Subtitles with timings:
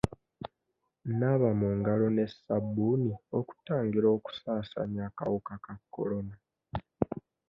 [1.19, 6.35] Naaba mu ngalo ne sabbuuni okutangira okusaasaanya akawuka ka kolona.